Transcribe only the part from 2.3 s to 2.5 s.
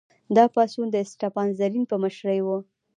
و.